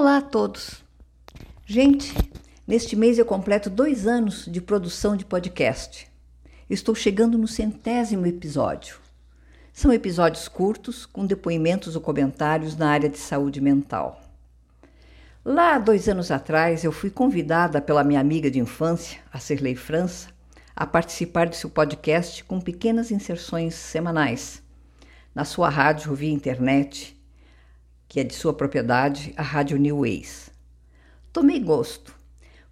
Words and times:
Olá 0.00 0.18
a 0.18 0.22
todos! 0.22 0.84
Gente, 1.66 2.14
neste 2.64 2.94
mês 2.94 3.18
eu 3.18 3.24
completo 3.24 3.68
dois 3.68 4.06
anos 4.06 4.46
de 4.46 4.60
produção 4.60 5.16
de 5.16 5.24
podcast. 5.24 6.06
Estou 6.70 6.94
chegando 6.94 7.36
no 7.36 7.48
centésimo 7.48 8.24
episódio. 8.24 9.00
São 9.72 9.92
episódios 9.92 10.46
curtos, 10.46 11.04
com 11.04 11.26
depoimentos 11.26 11.96
ou 11.96 12.00
comentários 12.00 12.76
na 12.76 12.88
área 12.88 13.08
de 13.08 13.18
saúde 13.18 13.60
mental. 13.60 14.22
Lá, 15.44 15.76
dois 15.78 16.08
anos 16.08 16.30
atrás, 16.30 16.84
eu 16.84 16.92
fui 16.92 17.10
convidada 17.10 17.80
pela 17.80 18.04
minha 18.04 18.20
amiga 18.20 18.48
de 18.48 18.60
infância, 18.60 19.18
a 19.32 19.40
Cirlei 19.40 19.74
França, 19.74 20.28
a 20.76 20.86
participar 20.86 21.48
de 21.48 21.56
seu 21.56 21.70
podcast 21.70 22.44
com 22.44 22.60
pequenas 22.60 23.10
inserções 23.10 23.74
semanais 23.74 24.62
na 25.34 25.44
sua 25.44 25.68
rádio 25.68 26.14
via 26.14 26.32
internet 26.32 27.17
que 28.08 28.18
é 28.18 28.24
de 28.24 28.34
sua 28.34 28.54
propriedade, 28.54 29.34
a 29.36 29.42
Rádio 29.42 29.76
New 29.76 30.00
Ways. 30.00 30.50
Tomei 31.32 31.60
gosto. 31.60 32.14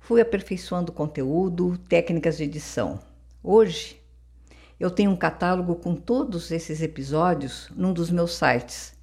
Fui 0.00 0.20
aperfeiçoando 0.20 0.90
conteúdo, 0.90 1.76
técnicas 1.88 2.38
de 2.38 2.44
edição. 2.44 2.98
Hoje, 3.42 4.00
eu 4.80 4.90
tenho 4.90 5.10
um 5.10 5.16
catálogo 5.16 5.76
com 5.76 5.94
todos 5.94 6.50
esses 6.50 6.80
episódios 6.80 7.68
num 7.76 7.92
dos 7.92 8.10
meus 8.10 8.34
sites, 8.34 8.94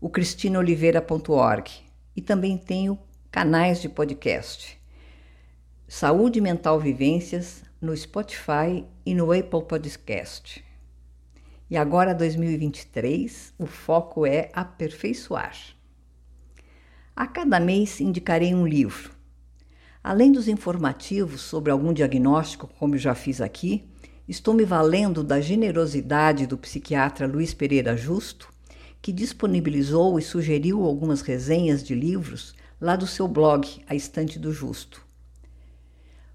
o 0.00 0.08
cristinoliveira.org, 0.08 1.70
e 2.16 2.22
também 2.22 2.56
tenho 2.56 2.98
canais 3.30 3.80
de 3.80 3.88
podcast. 3.88 4.80
Saúde 5.86 6.40
Mental 6.40 6.80
Vivências 6.80 7.62
no 7.80 7.94
Spotify 7.96 8.86
e 9.04 9.14
no 9.14 9.32
Apple 9.32 9.64
Podcast. 9.64 10.64
E 11.72 11.76
agora, 11.78 12.14
2023, 12.14 13.54
o 13.58 13.64
foco 13.64 14.26
é 14.26 14.50
aperfeiçoar. 14.52 15.56
A 17.16 17.26
cada 17.26 17.58
mês 17.58 17.98
indicarei 17.98 18.54
um 18.54 18.66
livro. 18.66 19.10
Além 20.04 20.30
dos 20.30 20.48
informativos 20.48 21.40
sobre 21.40 21.72
algum 21.72 21.94
diagnóstico, 21.94 22.68
como 22.78 22.94
eu 22.94 22.98
já 22.98 23.14
fiz 23.14 23.40
aqui, 23.40 23.88
estou 24.28 24.52
me 24.52 24.66
valendo 24.66 25.24
da 25.24 25.40
generosidade 25.40 26.46
do 26.46 26.58
psiquiatra 26.58 27.26
Luiz 27.26 27.54
Pereira 27.54 27.96
Justo, 27.96 28.52
que 29.00 29.10
disponibilizou 29.10 30.18
e 30.18 30.22
sugeriu 30.22 30.84
algumas 30.84 31.22
resenhas 31.22 31.82
de 31.82 31.94
livros 31.94 32.54
lá 32.78 32.96
do 32.96 33.06
seu 33.06 33.26
blog, 33.26 33.66
A 33.88 33.94
Estante 33.94 34.38
do 34.38 34.52
Justo. 34.52 35.02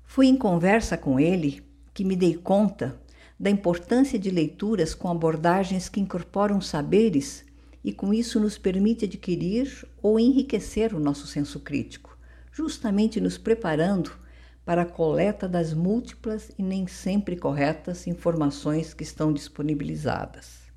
Fui 0.04 0.26
em 0.26 0.36
conversa 0.36 0.98
com 0.98 1.20
ele 1.20 1.64
que 1.94 2.04
me 2.04 2.16
dei 2.16 2.34
conta 2.34 3.00
da 3.40 3.50
importância 3.50 4.18
de 4.18 4.32
leituras 4.32 4.96
com 4.96 5.10
abordagens 5.10 5.88
que 5.88 6.00
incorporam 6.00 6.60
saberes 6.60 7.46
e 7.84 7.94
com 7.94 8.14
isso 8.14 8.40
nos 8.40 8.58
permite 8.58 9.06
adquirir 9.06 9.88
ou 10.02 10.20
enriquecer 10.20 10.96
o 10.96 11.00
nosso 11.00 11.28
senso 11.28 11.60
crítico, 11.60 12.18
justamente 12.52 13.22
nos 13.22 13.38
preparando 13.38 14.12
para 14.66 14.82
a 14.82 14.86
coleta 14.86 15.48
das 15.48 15.74
múltiplas 15.74 16.52
e 16.58 16.64
nem 16.64 16.88
sempre 16.88 17.38
corretas 17.38 18.08
informações 18.08 18.94
que 18.94 19.04
estão 19.04 19.32
disponibilizadas. 19.32 20.68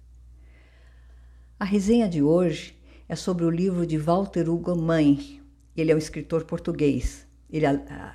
A 1.58 1.64
resenha 1.64 2.08
de 2.08 2.22
hoje 2.22 2.78
é 3.08 3.16
sobre 3.16 3.44
o 3.44 3.50
livro 3.50 3.84
de 3.84 3.98
Walter 3.98 4.48
Hugo 4.48 4.81
Mãe. 4.81 5.42
Ele 5.77 5.91
é 5.91 5.94
um 5.94 5.98
escritor 5.98 6.44
português. 6.44 7.27
Ele, 7.50 7.66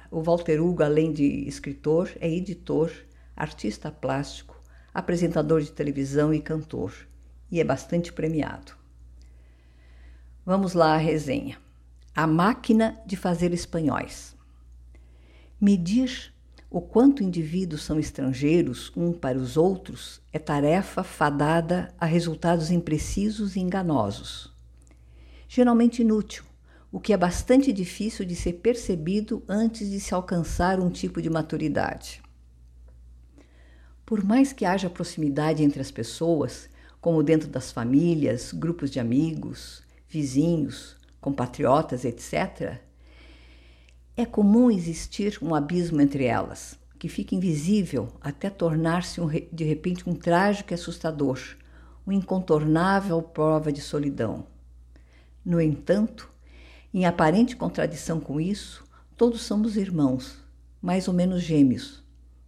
o 0.10 0.22
Walter 0.22 0.62
Hugo, 0.62 0.82
além 0.82 1.12
de 1.12 1.46
escritor, 1.48 2.10
é 2.22 2.32
editor 2.32 2.90
artista 3.36 3.92
plástico, 3.92 4.62
apresentador 4.94 5.62
de 5.62 5.72
televisão 5.72 6.34
e 6.34 6.42
cantor, 6.42 6.94
e 7.52 7.60
é 7.60 7.64
bastante 7.64 8.14
premiado. 8.14 8.74
Vamos 10.46 10.74
lá 10.74 10.94
à 10.94 10.98
resenha. 10.98 11.58
A 12.16 12.26
máquina 12.26 13.02
de 13.06 13.16
fazer 13.16 13.52
espanhóis. 13.54 14.36
Medir 15.60 16.34
o 16.70 16.82
quanto 16.82 17.24
indivíduos 17.24 17.84
são 17.84 17.98
estrangeiros 17.98 18.92
um 18.96 19.14
para 19.14 19.38
os 19.38 19.56
outros 19.56 20.22
é 20.34 20.40
tarefa 20.40 21.04
fadada 21.04 21.94
a 21.98 22.06
resultados 22.06 22.70
imprecisos 22.70 23.56
e 23.56 23.60
enganosos. 23.60 24.54
Geralmente 25.48 26.02
inútil, 26.02 26.44
o 26.92 27.00
que 27.00 27.14
é 27.14 27.18
bastante 27.18 27.72
difícil 27.72 28.26
de 28.26 28.36
ser 28.36 28.54
percebido 28.54 29.44
antes 29.48 29.90
de 29.90 30.00
se 30.00 30.14
alcançar 30.14 30.80
um 30.80 30.90
tipo 30.90 31.22
de 31.22 31.30
maturidade. 31.30 32.22
Por 34.06 34.24
mais 34.24 34.54
que 34.54 34.66
haja 34.66 34.90
proximidade 34.90 35.64
entre 35.64 35.82
as 35.82 35.90
pessoas, 35.90 36.70
como 37.02 37.24
dentro 37.24 37.50
das 37.50 37.72
famílias, 37.72 38.52
grupos 38.52 38.92
de 38.92 39.00
amigos, 39.00 39.82
vizinhos, 40.08 40.96
compatriotas, 41.20 42.06
etc., 42.06 42.80
é 44.16 44.26
comum 44.26 44.70
existir 44.70 45.40
um 45.42 45.56
abismo 45.56 46.00
entre 46.00 46.26
elas, 46.26 46.80
que 47.00 47.10
fica 47.10 47.36
invisível 47.36 48.08
até 48.22 48.50
tornar-se 48.50 49.20
um, 49.20 49.28
de 49.28 49.64
repente 49.64 50.08
um 50.08 50.14
trágico 50.14 50.72
e 50.72 50.76
assustador, 50.76 51.40
uma 52.06 52.14
incontornável 52.14 53.22
prova 53.22 53.72
de 53.72 53.82
solidão. 53.82 54.46
No 55.44 55.60
entanto, 55.60 56.32
em 56.94 57.06
aparente 57.06 57.56
contradição 57.56 58.20
com 58.20 58.40
isso, 58.40 58.86
todos 59.18 59.42
somos 59.42 59.76
irmãos, 59.76 60.38
mais 60.82 61.08
ou 61.08 61.14
menos 61.14 61.42
gêmeos. 61.42 62.04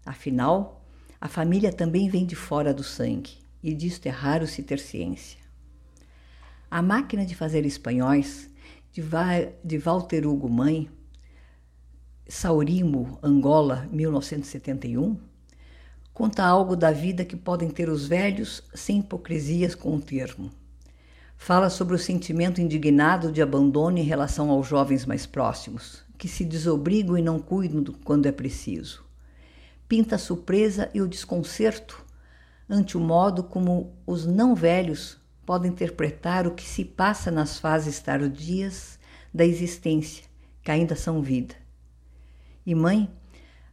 Afinal, 0.05 0.76
a 1.19 1.27
família 1.27 1.73
também 1.73 2.07
vem 2.09 2.27
de 2.27 2.35
fora 2.35 2.71
do 2.71 2.83
sangue, 2.83 3.39
e 3.63 3.73
disto 3.73 4.05
é 4.05 4.09
raro 4.11 4.45
se 4.45 4.61
ter 4.61 4.77
ciência. 4.77 5.39
A 6.69 6.79
máquina 6.79 7.25
de 7.25 7.33
fazer 7.33 7.65
espanhóis, 7.65 8.47
de, 8.91 9.01
Va 9.01 9.47
de 9.63 9.79
Walter 9.79 10.27
Hugo 10.27 10.47
Mãe, 10.47 10.87
Saurimo, 12.27 13.17
Angola, 13.23 13.87
1971, 13.91 15.17
conta 16.13 16.43
algo 16.43 16.75
da 16.75 16.91
vida 16.91 17.25
que 17.25 17.35
podem 17.35 17.69
ter 17.69 17.89
os 17.89 18.05
velhos 18.05 18.61
sem 18.75 18.99
hipocrisias 18.99 19.73
com 19.73 19.95
o 19.95 20.01
termo. 20.01 20.51
Fala 21.35 21.71
sobre 21.71 21.95
o 21.95 21.99
sentimento 21.99 22.61
indignado 22.61 23.31
de 23.31 23.41
abandono 23.41 23.97
em 23.97 24.03
relação 24.03 24.51
aos 24.51 24.67
jovens 24.67 25.03
mais 25.03 25.25
próximos, 25.25 26.03
que 26.15 26.27
se 26.27 26.45
desobrigam 26.45 27.17
e 27.17 27.23
não 27.23 27.39
cuidam 27.39 27.83
quando 28.03 28.27
é 28.27 28.31
preciso 28.31 29.06
pinta 29.87 30.15
a 30.15 30.19
surpresa 30.19 30.89
e 30.93 31.01
o 31.01 31.07
desconcerto 31.07 32.05
ante 32.69 32.97
o 32.97 32.99
modo 32.99 33.43
como 33.43 33.95
os 34.05 34.25
não 34.25 34.53
velhos 34.53 35.17
podem 35.45 35.71
interpretar 35.71 36.45
o 36.45 36.51
que 36.51 36.67
se 36.67 36.83
passa 36.83 37.31
nas 37.31 37.57
fases 37.57 37.99
tardias 37.99 38.99
da 39.33 39.45
existência, 39.45 40.25
que 40.61 40.69
ainda 40.69 40.95
são 40.95 41.21
vida. 41.21 41.55
E 42.65 42.75
mãe 42.75 43.09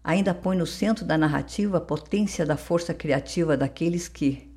ainda 0.03 0.33
põe 0.33 0.57
no 0.57 0.67
centro 0.67 1.05
da 1.05 1.19
narrativa 1.19 1.79
a 1.79 1.81
potência 1.81 2.47
da 2.47 2.57
força 2.57 2.95
criativa 2.95 3.57
daqueles 3.57 4.07
que, 4.07 4.49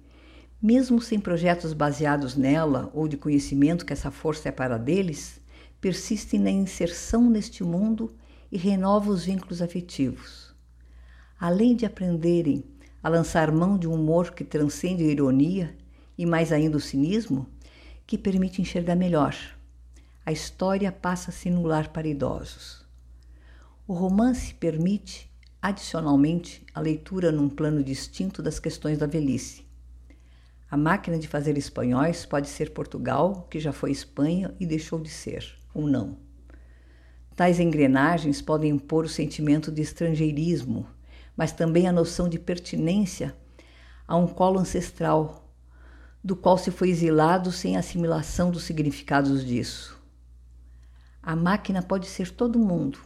mesmo 0.61 1.01
sem 1.01 1.19
projetos 1.19 1.73
baseados 1.73 2.35
nela 2.35 2.91
ou 2.93 3.07
de 3.07 3.17
conhecimento 3.17 3.85
que 3.85 3.93
essa 3.93 4.11
força 4.11 4.49
é 4.49 4.51
para 4.51 4.77
deles, 4.77 5.41
persistem 5.81 6.39
na 6.39 6.51
inserção 6.51 7.27
neste 7.27 7.63
mundo 7.63 8.13
e 8.51 8.57
renovam 8.57 9.13
os 9.13 9.25
vínculos 9.25 9.61
afetivos 9.61 10.46
além 11.39 11.75
de 11.75 11.85
aprenderem 11.85 12.63
a 13.01 13.09
lançar 13.09 13.51
mão 13.51 13.77
de 13.77 13.87
um 13.87 13.93
humor 13.93 14.33
que 14.33 14.43
transcende 14.43 15.03
a 15.03 15.07
ironia 15.07 15.75
e 16.17 16.25
mais 16.25 16.51
ainda 16.51 16.77
o 16.77 16.81
cinismo, 16.81 17.47
que 18.05 18.17
permite 18.17 18.61
enxergar 18.61 18.95
melhor. 18.95 19.35
A 20.25 20.31
história 20.31 20.91
passa 20.91 21.29
a 21.29 21.33
se 21.33 21.47
anular 21.47 21.91
para 21.91 22.07
idosos. 22.07 22.85
O 23.87 23.93
romance 23.93 24.53
permite, 24.53 25.31
adicionalmente, 25.61 26.65
a 26.73 26.81
leitura 26.81 27.31
num 27.31 27.47
plano 27.47 27.83
distinto 27.83 28.41
das 28.41 28.59
questões 28.59 28.97
da 28.97 29.05
velhice. 29.05 29.65
A 30.69 30.75
máquina 30.75 31.17
de 31.17 31.27
fazer 31.27 31.57
espanhóis 31.57 32.25
pode 32.25 32.49
ser 32.49 32.71
Portugal, 32.71 33.47
que 33.49 33.59
já 33.59 33.71
foi 33.71 33.91
Espanha 33.91 34.53
e 34.59 34.65
deixou 34.65 34.99
de 34.99 35.09
ser, 35.09 35.57
ou 35.73 35.87
não. 35.87 36.17
Tais 37.35 37.59
engrenagens 37.59 38.41
podem 38.41 38.71
impor 38.71 39.05
o 39.05 39.09
sentimento 39.09 39.71
de 39.71 39.81
estrangeirismo 39.81 40.87
mas 41.37 41.51
também 41.51 41.87
a 41.87 41.91
noção 41.91 42.27
de 42.27 42.39
pertinência 42.39 43.35
a 44.07 44.15
um 44.15 44.25
colo 44.25 44.59
ancestral, 44.59 45.53
do 46.23 46.35
qual 46.35 46.57
se 46.57 46.71
foi 46.71 46.89
exilado 46.89 47.51
sem 47.51 47.77
assimilação 47.77 48.49
dos 48.49 48.63
significados 48.63 49.45
disso. 49.45 50.01
A 51.21 51.35
máquina 51.35 51.83
pode 51.83 52.07
ser 52.07 52.31
todo 52.31 52.57
mundo, 52.57 52.99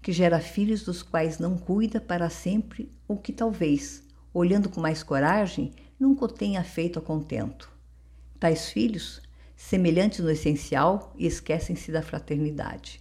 que 0.00 0.10
gera 0.10 0.40
filhos 0.40 0.84
dos 0.84 1.02
quais 1.02 1.38
não 1.38 1.58
cuida 1.58 2.00
para 2.00 2.30
sempre 2.30 2.90
ou 3.06 3.18
que 3.18 3.32
talvez, 3.32 4.02
olhando 4.32 4.68
com 4.70 4.80
mais 4.80 5.02
coragem, 5.02 5.72
nunca 5.98 6.24
o 6.24 6.28
tenha 6.28 6.64
feito 6.64 6.98
a 6.98 7.02
contento. 7.02 7.70
Tais 8.38 8.70
filhos, 8.70 9.20
semelhantes 9.56 10.20
no 10.20 10.30
essencial 10.30 11.12
esquecem-se 11.18 11.90
da 11.90 12.02
fraternidade. 12.02 13.00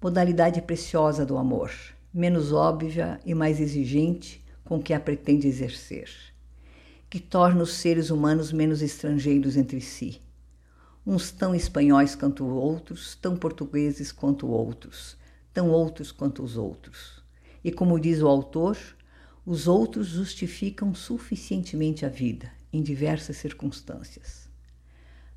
Modalidade 0.00 0.62
preciosa 0.62 1.26
do 1.26 1.36
amor 1.36 1.72
menos 2.18 2.52
óbvia 2.52 3.20
e 3.24 3.32
mais 3.32 3.60
exigente 3.60 4.44
com 4.64 4.82
que 4.82 4.92
a 4.92 4.98
pretende 4.98 5.46
exercer, 5.46 6.10
que 7.08 7.20
torna 7.20 7.62
os 7.62 7.74
seres 7.74 8.10
humanos 8.10 8.50
menos 8.50 8.82
estrangeiros 8.82 9.56
entre 9.56 9.80
si. 9.80 10.20
uns 11.06 11.30
tão 11.30 11.54
espanhóis 11.54 12.16
quanto 12.16 12.44
outros, 12.44 13.14
tão 13.14 13.36
portugueses 13.36 14.10
quanto 14.10 14.48
outros, 14.48 15.16
tão 15.54 15.70
outros 15.70 16.10
quanto 16.10 16.42
os 16.42 16.56
outros. 16.56 17.22
E 17.62 17.70
como 17.70 18.00
diz 18.00 18.20
o 18.20 18.26
autor, 18.26 18.76
os 19.46 19.68
outros 19.68 20.08
justificam 20.08 20.92
suficientemente 20.96 22.04
a 22.04 22.08
vida, 22.08 22.50
em 22.72 22.82
diversas 22.82 23.36
circunstâncias. 23.36 24.50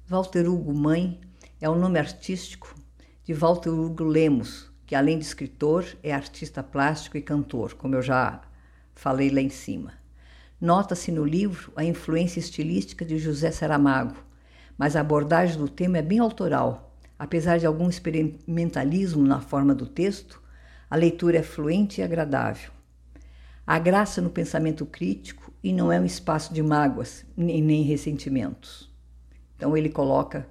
Walter 0.07 0.49
Hugo 0.49 0.73
Mãe 0.73 1.21
é 1.61 1.69
o 1.69 1.75
nome 1.75 1.99
artístico 1.99 2.75
de 3.23 3.33
Walter 3.35 3.69
Hugo 3.69 4.03
Lemos, 4.03 4.70
que 4.91 4.95
além 4.95 5.17
de 5.17 5.23
escritor 5.23 5.85
é 6.03 6.11
artista 6.11 6.61
plástico 6.61 7.15
e 7.15 7.21
cantor, 7.21 7.75
como 7.75 7.95
eu 7.95 8.01
já 8.01 8.41
falei 8.93 9.29
lá 9.29 9.39
em 9.39 9.49
cima. 9.49 9.93
Nota-se 10.59 11.13
no 11.13 11.23
livro 11.23 11.71
a 11.77 11.83
influência 11.85 12.41
estilística 12.41 13.05
de 13.05 13.17
José 13.17 13.51
Saramago, 13.51 14.17
mas 14.77 14.97
a 14.97 14.99
abordagem 14.99 15.57
do 15.57 15.69
tema 15.69 15.99
é 15.99 16.01
bem 16.01 16.19
autoral. 16.19 16.93
Apesar 17.17 17.57
de 17.57 17.65
algum 17.65 17.87
experimentalismo 17.87 19.25
na 19.25 19.39
forma 19.39 19.73
do 19.73 19.85
texto, 19.85 20.43
a 20.89 20.97
leitura 20.97 21.37
é 21.37 21.41
fluente 21.41 22.01
e 22.01 22.03
agradável. 22.03 22.69
Há 23.65 23.79
graça 23.79 24.21
no 24.21 24.29
pensamento 24.29 24.85
crítico 24.85 25.53
e 25.63 25.71
não 25.71 25.89
é 25.89 26.01
um 26.01 26.05
espaço 26.05 26.53
de 26.53 26.61
mágoas 26.61 27.25
nem, 27.37 27.83
ressentimentos. 27.83 28.91
Então 29.55 29.77
ele 29.77 29.87
coloca 29.87 30.45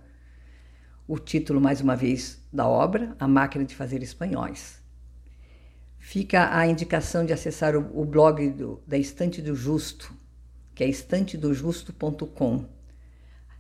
o 1.11 1.19
título 1.19 1.61
mais 1.61 1.81
uma 1.81 1.97
vez 1.97 2.41
da 2.53 2.69
obra, 2.69 3.17
A 3.19 3.27
Máquina 3.27 3.65
de 3.65 3.75
Fazer 3.75 4.01
Espanhóis. 4.01 4.81
Fica 5.99 6.57
a 6.57 6.65
indicação 6.69 7.27
de 7.27 7.33
acessar 7.33 7.75
o, 7.75 8.01
o 8.01 8.05
blog 8.05 8.49
do, 8.51 8.81
da 8.87 8.97
Estante 8.97 9.43
do 9.43 9.57
Justo, 9.57 10.15
que 10.73 10.85
é 10.85 10.89
estantedojusto.com. 10.89 12.65